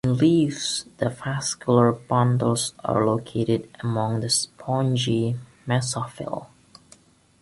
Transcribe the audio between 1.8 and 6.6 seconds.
bundles are located among the spongy mesophyll.